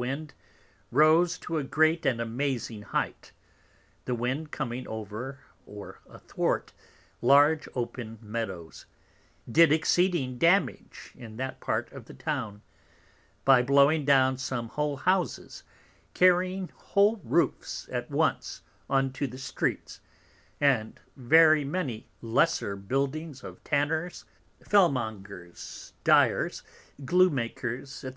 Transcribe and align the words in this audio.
Wind, 0.00 0.32
rose 0.90 1.36
to 1.40 1.58
a 1.58 1.62
great 1.62 2.06
and 2.06 2.22
amazing 2.22 2.80
height; 2.80 3.32
the 4.06 4.14
Wind 4.14 4.50
coming 4.50 4.88
over 4.88 5.40
or 5.66 6.00
a 6.08 6.18
thwart 6.18 6.72
large 7.20 7.68
open 7.74 8.18
Meadows, 8.22 8.86
did 9.52 9.70
exceeding 9.70 10.38
damage 10.38 11.12
in 11.14 11.36
that 11.36 11.60
part 11.60 11.92
of 11.92 12.06
the 12.06 12.14
Town, 12.14 12.62
by 13.44 13.62
blowing 13.62 14.06
down 14.06 14.38
some 14.38 14.68
whole 14.68 14.96
Houses, 14.96 15.64
carrying 16.14 16.70
whole 16.74 17.20
Roofs 17.22 17.86
at 17.92 18.10
once 18.10 18.62
into 18.88 19.26
the 19.26 19.36
Streets, 19.36 20.00
and 20.62 20.98
very 21.14 21.62
many 21.62 22.08
lesser 22.22 22.74
Buildings 22.74 23.44
of 23.44 23.62
Tanners, 23.64 24.24
Fell 24.66 24.88
mongers, 24.88 25.92
Dyers, 26.04 26.62
Glue 27.04 27.28
makers, 27.28 27.90
_&c. 27.90 28.16